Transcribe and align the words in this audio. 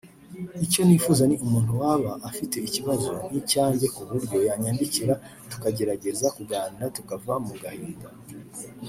Icyo 0.65 0.81
nifuza 0.83 1.23
ni 1.27 1.35
umuntu 1.45 1.71
waba 1.81 2.11
afite 2.29 2.55
ikibazo 2.67 3.11
nk'icyanjye 3.27 3.85
ku 3.95 4.01
buryo 4.09 4.37
yanyandikira 4.49 5.13
tukagerageza 5.51 6.27
kuganira 6.37 6.85
tukava 6.97 7.33
mu 7.47 7.55
gahinda 7.63 8.07